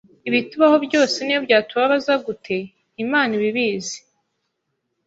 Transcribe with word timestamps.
ibitubaho 0.27 0.75
byose 0.85 1.17
n’iyo 1.21 1.39
byatubabaza 1.45 2.13
gute? 2.25 2.57
Imana 3.03 3.31
iba 3.37 3.45
ibizi 3.51 3.97